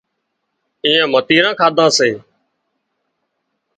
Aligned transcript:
ايئانئي 0.85 1.11
متيران 1.13 1.53
ڪاڌان 1.59 1.89
سي 1.97 2.09